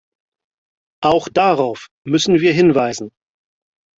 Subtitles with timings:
[1.03, 3.11] Auch darauf müssen wir hinweisen.